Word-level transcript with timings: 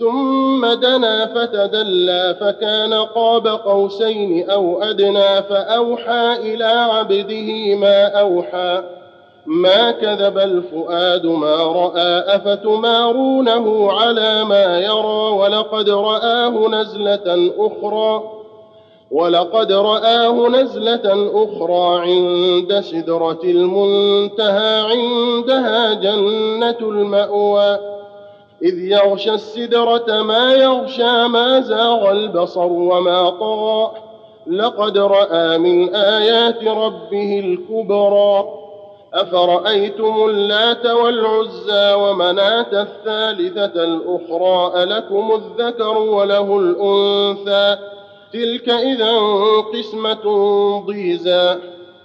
ثم 0.00 0.66
دنا 0.66 1.26
فتدلى 1.26 2.36
فكان 2.40 2.94
قاب 2.94 3.46
قوسين 3.46 4.50
أو 4.50 4.82
أدنى 4.82 5.42
فأوحى 5.42 6.36
إلى 6.36 6.64
عبده 6.64 7.74
ما 7.74 8.04
أوحى. 8.04 8.82
ما 9.46 9.90
كذب 9.90 10.38
الفؤاد 10.38 11.26
ما 11.26 11.56
رأى 11.56 12.36
أفتمارونه 12.36 13.92
على 13.92 14.44
ما 14.44 14.78
يرى؟ 14.78 15.30
ولقد 15.32 15.90
رآه 15.90 16.68
نزلة 16.68 17.52
أخرى 17.58 18.22
ولقد 19.10 19.72
رآه 19.72 20.48
نزلة 20.48 21.30
أخرى 21.34 22.00
عند 22.00 22.80
سدرة 22.80 23.40
المنتهى 23.44 24.80
عندها 24.80 25.94
جنة 25.94 26.76
المأوى. 26.80 27.99
إذ 28.62 28.78
يغشى 28.78 29.34
السدرة 29.34 30.22
ما 30.22 30.54
يغشى 30.54 31.28
ما 31.28 31.60
زاغ 31.60 32.10
البصر 32.10 32.72
وما 32.72 33.30
طغى. 33.30 33.90
لقد 34.46 34.98
رأى 34.98 35.58
من 35.58 35.94
آيات 35.94 36.64
ربه 36.64 37.40
الكبرى. 37.40 38.44
أفرأيتم 39.14 40.24
اللات 40.28 40.86
والعزى 40.86 41.94
ومناة 41.94 42.82
الثالثة 42.82 43.84
الأخرى؟ 43.84 44.82
ألكم 44.82 45.32
الذكر 45.32 45.98
وله 45.98 46.58
الأنثى. 46.58 47.82
تلك 48.32 48.68
إذا 48.68 49.18
قسمة 49.74 50.24
ضيزى. 50.86 51.56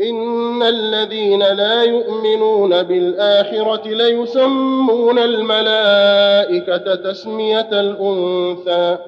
إن 0.00 0.62
الذين 0.62 1.42
لا 1.42 1.82
يؤمنون 1.82 2.82
بالآخرة 2.82 3.88
ليسمون 3.88 5.18
الملائكة 5.18 6.94
تسمية 6.94 7.68
الأنثى 7.72 8.98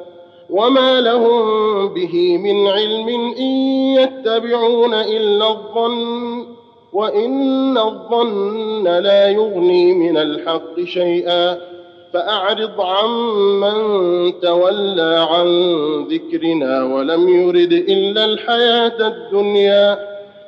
وما 0.51 1.01
لهم 1.01 1.89
به 1.95 2.39
من 2.39 2.69
علم 2.69 3.09
إن 3.39 3.55
يتبعون 4.01 4.95
إلا 4.95 5.49
الظن 5.49 6.47
وإن 6.93 7.79
الظن 7.79 8.85
لا 8.85 9.29
يغني 9.29 9.95
من 9.95 10.17
الحق 10.17 10.81
شيئا 10.85 11.59
فأعرض 12.13 12.81
عمن 12.81 13.81
تولى 14.41 15.27
عن 15.31 15.49
ذكرنا 16.11 16.85
ولم 16.85 17.29
يرد 17.29 17.73
إلا 17.73 18.25
الحياة 18.25 19.07
الدنيا 19.09 20.10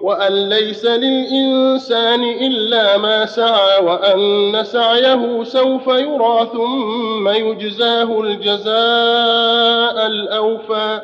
وأن 0.00 0.48
ليس 0.48 0.84
للإنسان 0.84 2.24
إلا 2.24 2.96
ما 2.96 3.26
سعى 3.26 3.84
وأن 3.84 4.64
سعيه 4.64 5.44
سوف 5.44 5.86
يرى 5.86 6.48
ثم 6.52 7.28
يجزاه 7.28 8.20
الجزاء 8.20 10.06
الأوفى 10.06 11.00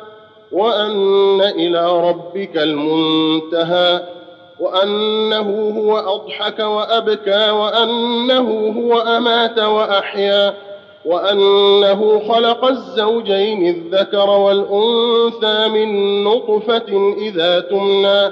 وأن 0.51 1.41
إلى 1.41 2.09
ربك 2.09 2.57
المنتهى 2.57 4.01
وأنه 4.59 5.73
هو 5.77 5.97
أضحك 5.97 6.59
وأبكى 6.59 7.49
وأنه 7.49 8.73
هو 8.77 8.99
أمات 8.99 9.59
وأحيا 9.59 10.53
وأنه 11.05 12.21
خلق 12.29 12.65
الزوجين 12.65 13.67
الذكر 13.67 14.29
والأنثى 14.29 15.67
من 15.67 16.23
نطفة 16.23 17.13
إذا 17.17 17.59
تمنى 17.59 18.31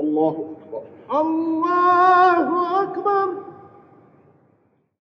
الله 0.00 0.54
أكبر. 0.56 0.82
الله 1.20 2.82
أكبر. 2.82 3.47